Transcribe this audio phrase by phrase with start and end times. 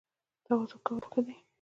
[0.45, 1.35] تواضع کول ښه دي